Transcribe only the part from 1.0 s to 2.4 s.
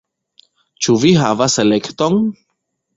vi havas elekton?